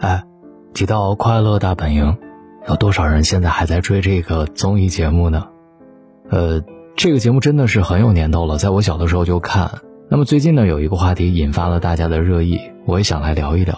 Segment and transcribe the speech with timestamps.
[0.00, 0.24] 哎，
[0.72, 2.06] 提到《快乐大本营》，
[2.66, 5.48] 有多少人现在还在追这个综艺节目呢？
[6.30, 6.62] 呃，
[6.96, 9.70] 这个节目真的是很有年头了，在我小的时候就看。
[10.08, 13.76] 那么最近呢，有一个话题引发了大家的热议，我也想来聊一聊。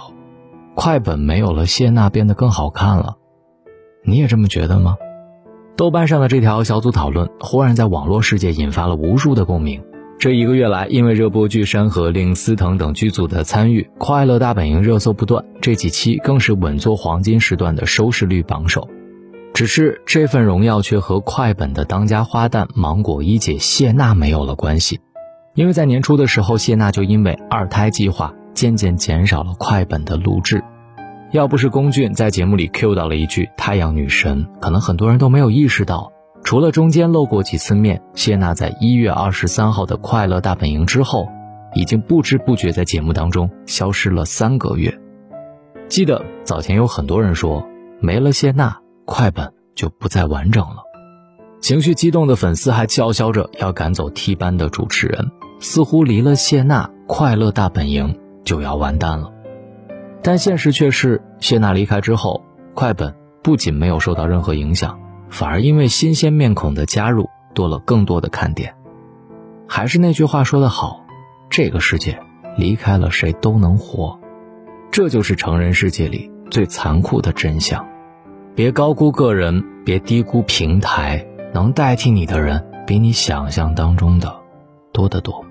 [0.77, 3.17] 快本没有了谢娜变得更好看了，
[4.05, 4.97] 你也这么觉得吗？
[5.77, 9.83] 豆瓣上的这条小组讨论，忽然在网络世界引发了无数的共鸣。
[10.23, 18.89] 这一个月来，因为热播剧《山河令》、司藤等剧组的参与，《快乐大本营》热搜不断，这几期更是稳坐黄金时段的收视率榜首。
[19.53, 25.01] 只是这份荣耀却和快本的当家花旦芒果一姐谢娜没有了关系，
[25.57, 30.63] 因为在年初的时候，谢娜就因为二胎计划渐渐减少了快本的录制。
[31.33, 36.13] 要不是龚俊在节目里 Q 到了一句“太阳女神”，可能很多人都没有意识到。
[36.53, 41.27] 除了中间露过几次面，谢娜在一月二十三号的《快乐大本营》之后，
[41.75, 45.01] 已经不知不觉在节目当中消失了三个月。
[45.89, 47.67] 记得早前有很多人说，
[48.01, 50.83] 没了谢娜，快本就不再完整了。
[51.63, 58.13] 情绪激动的粉丝还叫嚣着要赶走替班的主持人，似乎离了谢娜，《快乐大本营》
[58.45, 59.33] 就要完蛋了。
[60.23, 62.45] 但现实却是，谢娜离开之后，
[62.75, 64.99] 快本不仅没有受到任何影响。
[65.33, 68.75] 反而因为新鲜面孔的加入，多了更多的看点。
[69.67, 71.07] 还是那句话说得好，
[71.49, 72.21] 这个世界
[72.59, 74.21] 离开了谁都能活，
[74.91, 77.89] 这就是成人世界里最残酷的真相。
[78.55, 84.37] 别高估个人，别低估平台，能代替你的人比你想象当中的
[84.93, 85.43] 多得多。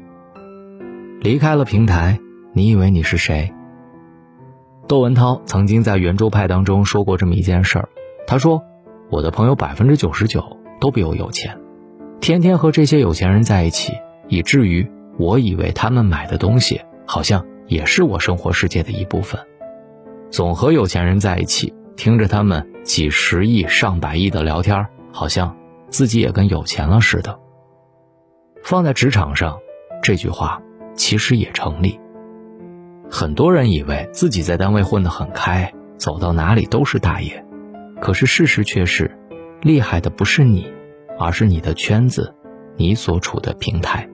[1.22, 2.20] 离开了平台，
[2.54, 3.52] 你以为你是谁？
[4.88, 7.90] 窦文涛曾经在圆桌派当中说过这么一件事儿，
[8.28, 8.62] 他说。
[9.12, 11.60] 我的朋友百分之九十九都比我有钱，
[12.22, 13.92] 天天和这些有钱人在一起，
[14.30, 19.38] 以至于我以为他们买的东西好像也是我生活世界的一部分。
[20.30, 25.58] 总和有钱人在一起，听着他们几十亿、上百亿的聊天，好像
[25.90, 27.38] 自己也跟有钱了似的。
[28.64, 29.60] 放在职场上，
[30.02, 30.62] 这句话
[30.96, 32.00] 其实也成立。
[33.10, 37.46] 很多人以为自己在单位混得很开，走到哪里都是大爷。
[38.02, 39.16] 可是事实却是，
[39.62, 40.68] 厉害的不是你，
[41.20, 42.34] 而是你的圈子，
[42.76, 44.10] 你所处的平台。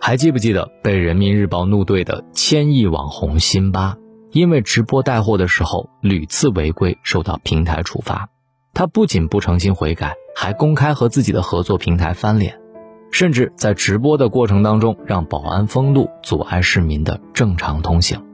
[0.00, 3.96] 还记不记得被人民日报怒怼的千亿网红辛巴，
[4.30, 8.28] 因为直播带货的时候屡次违规，受到平台处罚。
[8.72, 12.60] 他不仅不诚心悔改，还公开和自己的合作平台翻脸，
[13.10, 18.24] 甚至在直播的过程当中让保安封路，阻碍市民的正常通行。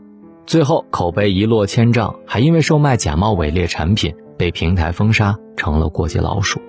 [0.47, 4.15] 最后口碑一落千丈，还因为售卖假冒伪劣产品。
[4.39, 6.61] 被平台封杀，成了过街老鼠。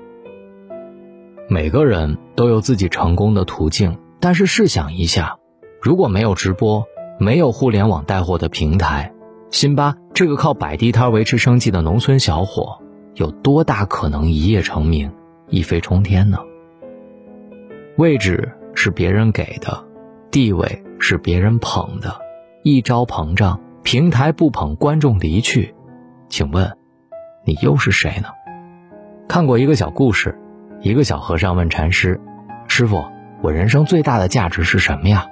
[1.47, 5.38] 每个人都有自己成功的途径，但是试想一下，
[5.81, 6.85] 如果没有直播，
[7.19, 9.13] 没有互联网带货的平台，
[9.52, 12.81] 辛巴这个靠摆地摊维持生计的农村小伙，
[13.13, 15.12] 有多大可能一夜成名，
[15.47, 16.40] 一飞冲天呢？
[17.97, 19.85] 位置是别人给的，
[20.31, 22.19] 地位是别人捧的，
[22.63, 25.75] 一朝膨胀，平台不捧，观众离去，
[26.29, 26.78] 请问？
[27.49, 28.29] 你又是谁呢？
[29.27, 30.37] 看过一个小故事，
[30.81, 32.21] 一个小和尚问禅师
[32.69, 33.03] ：“师傅，
[33.41, 35.25] 我人生最大的价值是什么呀？”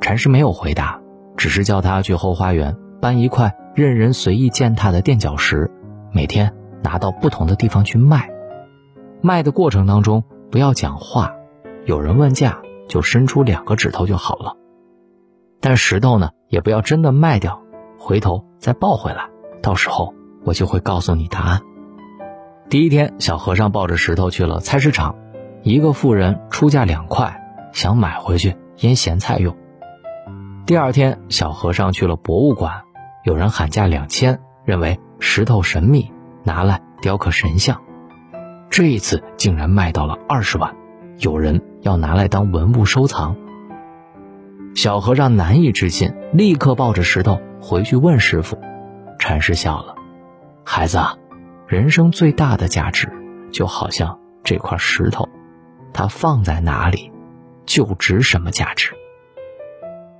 [0.00, 1.00] 禅师没有回答，
[1.36, 5.68] 只是叫他去后花园搬一块任人随意践踏的垫脚石，
[6.12, 8.30] 每天拿到不同的地方去卖。
[9.20, 11.34] 卖的过程当中不要讲话，
[11.86, 14.56] 有人问价就伸出两个指头就好了。
[15.60, 17.60] 但石头呢，也不要真的卖掉，
[17.98, 19.28] 回头再抱回来，
[19.60, 20.14] 到时候。
[20.44, 21.60] 我就会告诉你答案。
[22.68, 25.16] 第一天，小和尚抱着石头去了菜市场，
[25.62, 27.42] 一个妇人出价两块，
[27.72, 29.56] 想买回去腌咸菜用。
[30.64, 32.82] 第二天，小和尚去了博物馆，
[33.24, 36.10] 有人喊价两千，认为石头神秘，
[36.44, 37.80] 拿来雕刻神像。
[38.70, 40.74] 这一次竟然卖到了二十万，
[41.18, 43.36] 有人要拿来当文物收藏。
[44.74, 48.58] 小和尚难以置信，立刻抱着石头回去问师傅。
[49.18, 49.96] 禅师笑了。
[50.64, 50.98] 孩子，
[51.66, 53.12] 人生最大的价值，
[53.50, 55.28] 就好像这块石头，
[55.92, 57.10] 它放在哪里，
[57.66, 58.92] 就值什么价值。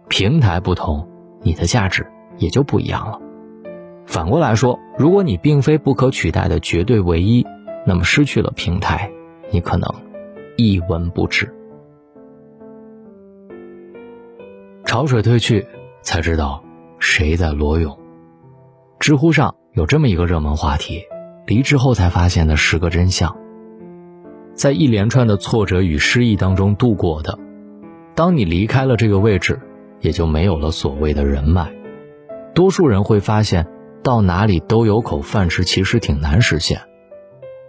[0.08, 1.08] 平台不同，
[1.40, 2.06] 你的价值
[2.36, 3.20] 也就不一样了。
[4.04, 7.46] 反过来说，如果你并非不可取代的绝对唯一，
[7.86, 9.10] 那么失去了平台，
[9.50, 9.88] 你可能
[10.56, 11.54] 一文不值。
[14.84, 15.66] 潮水退去，
[16.02, 16.62] 才知道
[16.98, 17.98] 谁在裸泳。
[18.98, 19.54] 知乎上。
[19.72, 21.02] 有这么一个热门话题：
[21.46, 23.34] 离职后才发现的十个真相。
[24.54, 27.38] 在一连串的挫折与失意当中度过的，
[28.14, 29.58] 当你离开了这个位置，
[30.00, 31.72] 也就没有了所谓的人脉。
[32.54, 33.66] 多数人会发现，
[34.02, 36.82] 到哪里都有口饭吃，其实挺难实现。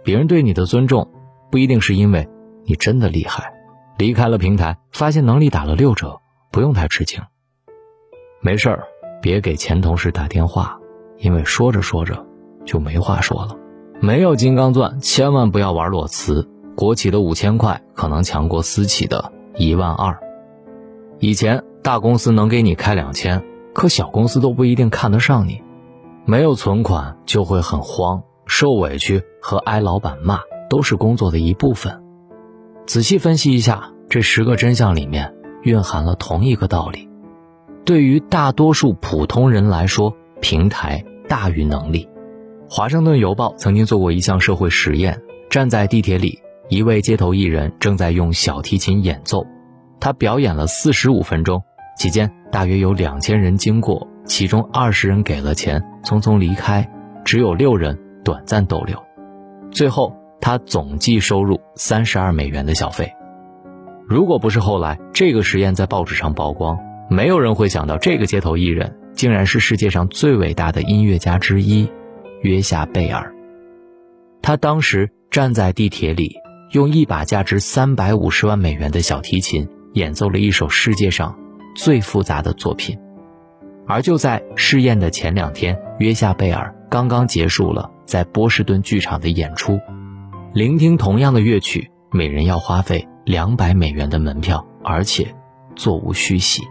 [0.02, 1.10] 别人对你的尊重，
[1.50, 2.28] 不一定是因为
[2.66, 3.54] 你真的厉害。
[3.96, 6.20] 离开了平台，发现能力打了六折，
[6.52, 7.22] 不用太吃惊。
[8.42, 8.84] 没事儿，
[9.22, 10.78] 别给前同事打电话，
[11.18, 12.26] 因为说着说着
[12.64, 13.56] 就没话说了。
[14.00, 16.48] 没有金刚钻，千万不要玩裸辞。
[16.76, 20.18] 国企的五千块可能强过私企的一万二。
[21.20, 25.62] 以前大公司能给你开两千，可小公司都不一定看得上你。
[26.26, 32.02] 没有存款就会很慌，受委屈和挨老板骂都是工作的一部分。
[32.86, 37.08] 仔细分析一下，这十个真相里面蕴含了同一个道理：
[37.84, 42.06] 对于大多数普通人来说，平台大于能力。
[42.68, 45.18] 华盛顿邮报曾经做过一项社会实验：
[45.48, 46.38] 站在地铁里，
[46.68, 49.46] 一位街头艺人正在用小提琴演奏，
[49.98, 51.62] 他表演了四十五分钟，
[51.96, 54.06] 期间大约有两千人经过。
[54.26, 56.86] 其中二十人给了钱，匆匆离开，
[57.24, 59.02] 只有六人短暂逗留。
[59.70, 63.10] 最后，他总计收入三十二美元的小费。
[64.06, 71.88] 如果不是后来这个实验在报纸上曝光，没有人会想到这个街头艺人竟然是世界上最伟大的音乐家之一——
[72.42, 73.34] 约夏贝尔。
[74.42, 76.36] 他当时站在地铁里，
[76.72, 81.38] 用一把价值三百五十万美元的小提琴演奏了一首世界上
[81.74, 82.98] 最复杂的作品。
[83.86, 89.78] 而就在试验的前两天，约夏贝尔刚刚结束了在波士顿剧场的演出。
[90.52, 95.34] 聆听同样的乐曲，每人要花费两百美元的门票，而且
[95.76, 96.62] 座无虚席。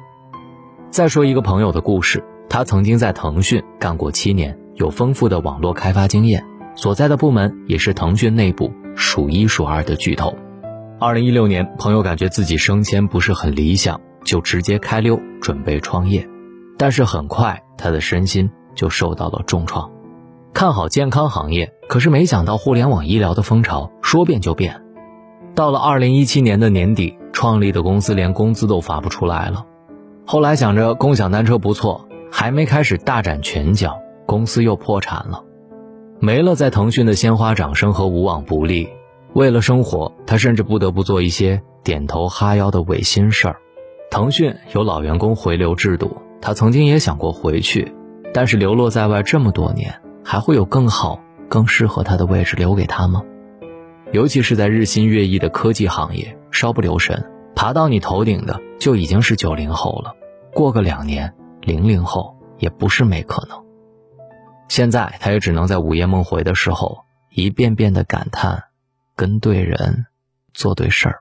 [0.90, 6.46] 再说一个朋友的故事，他曾经在腾讯干过七年，有丰富的网络开发经验，
[6.76, 10.36] 所在的部门也是腾讯内部数一数二的巨头。
[11.00, 16.30] 二零一六年，朋友感觉自己升迁不是很理想，就直接开溜准备创业。
[16.78, 19.90] 但是很快，他的身心就受到了重创。
[20.54, 24.80] 看好健康行业，可是没想到互联网医疗的风潮说变就变。
[25.56, 29.66] 到了二零一七年的年底，创立的公司连工资都发不出来了。
[30.24, 35.44] 后来想着共享单车不错，还没开始大展拳脚，公司又破产了。
[36.20, 38.90] 没了在腾讯的鲜花掌声和无往不利，
[39.34, 43.58] 为了生活，他甚至不得不做一些点头哈腰的违心事儿。
[44.10, 46.18] 腾讯有老员工回流制度。
[46.42, 47.94] 他曾经也想过回去，
[48.34, 53.22] 但是流落在外这么多年，还会有更好、更适合他的位置留给他吗？
[54.12, 57.24] 尤其是在日新月异的科技行业，稍不留神，
[57.56, 60.16] 爬到你头顶的就已经是九零后了。
[60.52, 61.34] 过个两年，
[61.64, 63.64] 零零后也不是没可能。
[64.70, 68.64] 现在他也只能在午夜梦回的时候，一遍遍的感叹：
[69.16, 70.06] 跟对人，
[70.54, 71.20] 做对事儿。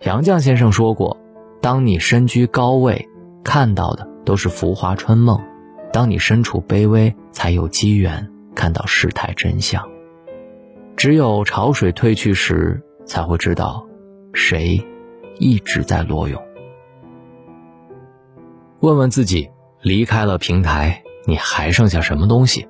[0.00, 1.18] 杨绛先生说过
[1.60, 3.06] ：“当你身居高位。”
[3.42, 5.42] 看到的都是浮华春梦，
[5.94, 9.88] 当你身处卑微，才有机缘看到世态真相。
[10.94, 13.86] 只有潮水退去时，才会知道，
[14.34, 14.86] 谁
[15.38, 16.40] 一直在裸泳。
[18.80, 19.50] 问问自己，
[19.82, 22.66] 离开了平台，你还剩下什么东西？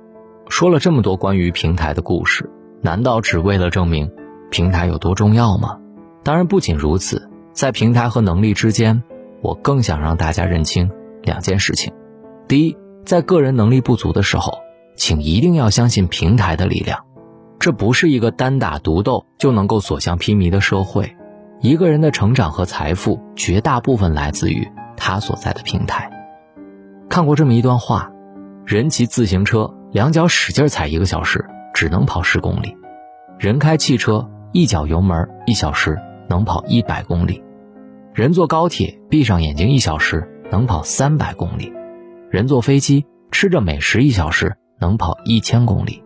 [0.49, 2.51] 说了这么多关于平台的故事，
[2.83, 4.11] 难道只为了证明
[4.51, 5.79] 平台有多重要吗？
[6.25, 9.01] 当然不仅如此，在平台和能力之间。
[9.41, 10.91] 我更想让大家认清
[11.23, 11.93] 两件事情：
[12.49, 12.77] 第一，
[13.07, 14.59] 在个人能力不足的时候，
[14.97, 17.05] 请一定要相信平台的力量。
[17.61, 21.17] 这不是一个单打独斗就能够所向披靡的社会。
[21.61, 24.69] 一个人的成长和财富，绝大部分来自于
[25.01, 26.09] 他所在的平台。
[27.09, 28.13] 看过这么一段话：
[28.65, 32.77] 人骑自行车，两脚使劲踩一个小时，只能跑十公里；
[33.39, 37.43] 人开汽车，一脚油门，一小时能跑一百公里。
[38.15, 41.73] 人坐高铁，闭上眼睛一小时能跑三百公里；
[42.31, 46.05] 人坐飞机，吃着美食一小时能跑一千公里。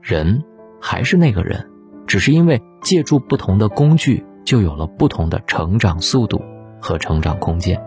[0.00, 0.42] 人
[0.80, 1.68] 还是那个人，
[2.06, 6.42] 只是因为借助不同的工具，就有了不同的成长速度
[6.80, 7.80] 和成长空间。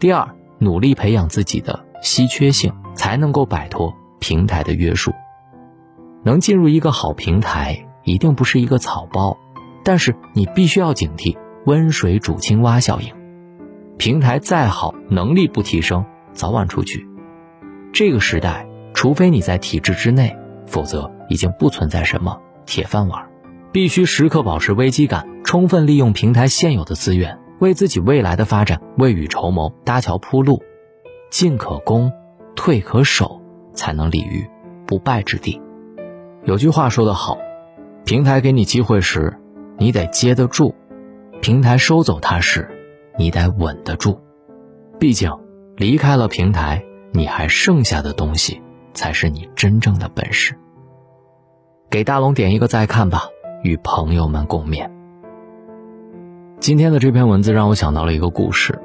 [0.00, 5.12] 第二，努力培养自己的稀缺性，才能够摆脱平台的约束。
[6.22, 9.36] 能进入一个好平台，一定不是一个草包，
[9.84, 11.36] 但是你必须要警惕。
[11.64, 13.12] 温水煮青蛙效应，
[13.98, 17.06] 平台再好，能力不提升，早晚出局。
[17.92, 20.34] 这个时代，除非你在体制之内，
[20.66, 23.28] 否则已经不存在什么铁饭碗。
[23.70, 30.62] 必须时刻保持危机感，充分利用平台现有的资源，为自己未来的发展未雨绸缪，搭桥铺路。
[31.30, 32.10] 进可攻，
[32.56, 33.42] 退可守，
[33.74, 34.48] 才能立于
[34.86, 35.60] 不败之地。
[36.44, 37.36] 有句话说得好，
[38.04, 39.38] 平台给你机会时，
[39.76, 40.74] 你得接得住。
[41.42, 42.66] 平台收走它时，
[43.18, 44.18] 你得稳得住。
[44.98, 45.30] 毕竟，
[45.76, 48.62] 离开了平台，你还剩下的东西
[48.94, 50.54] 才是你真正的本事。
[51.90, 53.24] 给大龙点一个再看吧，
[53.62, 54.90] 与朋友们共勉。
[56.60, 58.78] 今天的这篇文字让我想到了一个故事：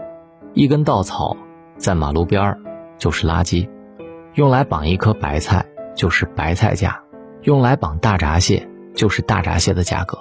[0.53, 1.35] 一根稻草
[1.75, 2.59] 在马路边儿
[2.99, 3.67] 就是垃圾，
[4.35, 5.65] 用来绑一颗白菜
[5.95, 7.01] 就是白菜价，
[7.41, 10.19] 用来绑大闸蟹就是大闸蟹的价格。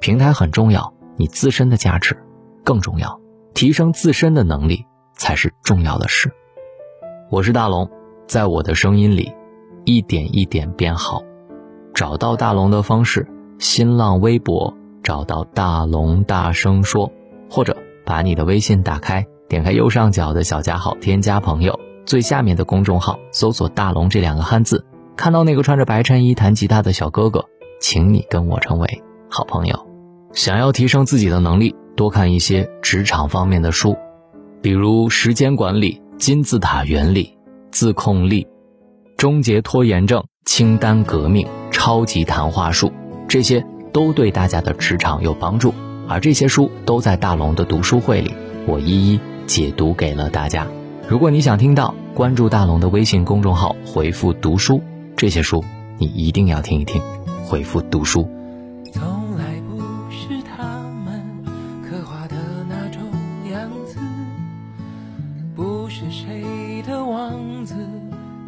[0.00, 2.16] 平台很重要，你自身的价值
[2.64, 3.20] 更重要，
[3.54, 6.32] 提升自身的能力才是重要的事。
[7.30, 7.88] 我是大龙，
[8.26, 9.32] 在我的声音里，
[9.84, 11.22] 一点一点变好。
[11.94, 13.28] 找到大龙的方式：
[13.58, 14.76] 新浪微博
[15.08, 17.10] 找到大龙大声说，
[17.48, 24.84] 或者把你的微信打开，点开右上角的小加号，添加朋友，最下面的公众号搜索“大龙”这两个汉字，
[25.16, 27.46] 看到那个穿着白衬衣弹吉他的小哥哥，
[27.80, 29.88] 请你跟我成为好朋友。
[30.34, 33.96] 想要提升自己的能力，多看一些职场方面的书，
[34.60, 37.38] 比如时间管理、金字塔原理、
[37.70, 38.46] 自控力、
[39.16, 42.92] 终结拖延症、清单革命、超级谈话术，
[43.26, 45.74] 这些都对大家的职场有帮助。
[46.08, 48.32] 而这些书都在大龙的读书会里，
[48.66, 50.66] 我一一解读给了大家。
[51.08, 54.80] 如果你想听到，关注大龙的微信公众号，回复“读书”，
[55.16, 55.64] 这些书
[55.98, 57.02] 你一定要听一听。
[57.44, 58.28] 回复“读书”。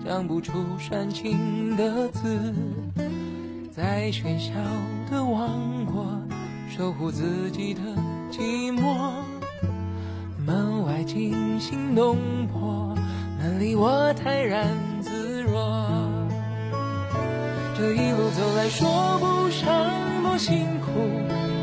[0.02, 2.52] 讲不出煽情的字，
[3.80, 4.52] 在喧嚣
[5.10, 6.04] 的王国
[6.68, 7.80] 守护自己的
[8.30, 9.24] 寂寞。
[10.44, 12.94] 门外惊心动魄，
[13.38, 14.68] 门里我泰然
[15.00, 15.88] 自若。
[17.74, 18.86] 这一路走来，说
[19.18, 19.72] 不上
[20.24, 20.90] 多辛苦，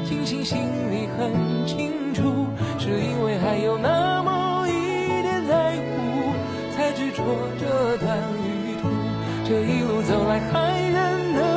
[0.03, 0.57] 庆幸心
[0.89, 2.47] 里很清楚，
[2.79, 6.33] 是因为还有那么一点在乎，
[6.75, 7.23] 才执着
[7.59, 8.89] 这段旅途。
[9.47, 11.56] 这一路走来，还忍得，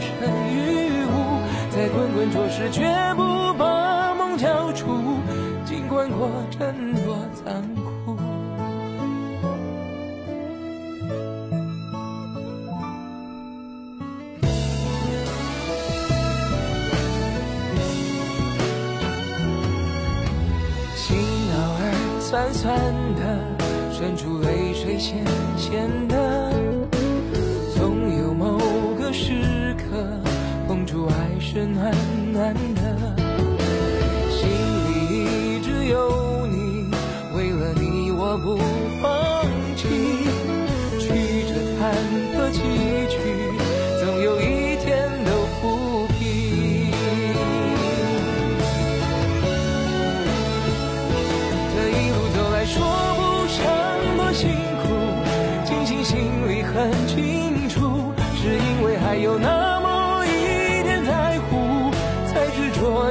[0.00, 2.82] 身于无，在滚滚浊世，绝
[3.14, 4.86] 不把梦交出，
[5.64, 8.16] 尽管过程多残酷。
[20.96, 21.16] 心
[21.52, 22.74] 偶尔酸酸
[23.14, 23.20] 的。
[23.98, 25.24] 渗出泪水，咸
[25.56, 26.45] 咸的。
[31.56, 31.90] 是暖
[32.34, 33.16] 暖的。
[34.28, 34.46] 心
[34.84, 36.84] 里一直有你，
[37.34, 38.58] 为了你我不
[39.00, 39.42] 放
[39.74, 39.88] 弃。
[41.00, 41.08] 曲
[41.48, 41.96] 折坎
[42.36, 42.60] 坷崎
[43.08, 43.16] 岖，
[43.98, 46.92] 总有一天都抚平。
[51.72, 52.84] 这一路走来，说
[53.16, 53.64] 不上
[54.18, 54.30] 多。
[54.34, 54.50] 辛
[54.82, 54.84] 苦，
[55.64, 59.75] 庆幸心里很清楚，是因为还有那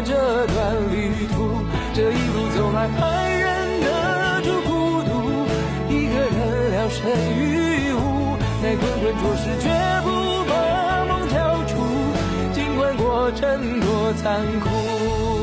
[0.01, 1.63] 这段旅途。
[1.93, 5.09] 这一路走来，还忍得住孤独，
[5.89, 9.69] 一个人聊胜于无，在滚滚浊世，绝
[10.03, 10.07] 不
[10.49, 10.53] 把
[11.05, 11.35] 梦交
[11.65, 11.73] 出，
[12.53, 15.34] 尽管过程多残酷。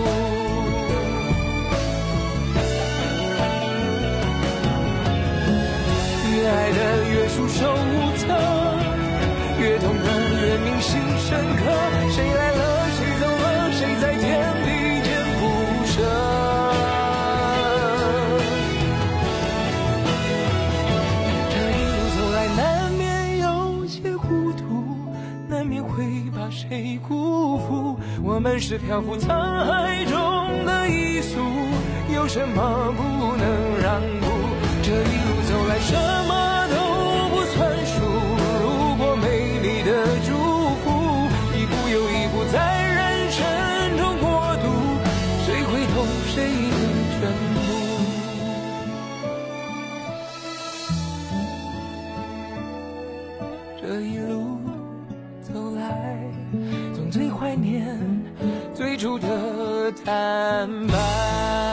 [28.34, 31.38] 我们是漂浮沧海中的一粟，
[32.14, 33.46] 有什么不能
[33.82, 34.26] 让步？
[34.82, 35.92] 这一路走来，什
[36.26, 36.74] 么都
[57.22, 57.98] 总最怀念
[58.74, 61.71] 最初的坦白。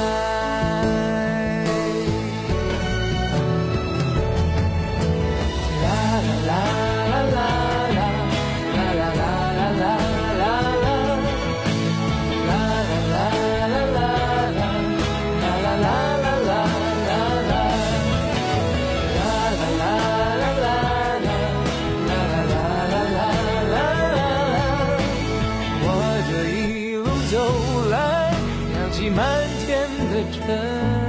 [29.15, 31.08] 满天的尘。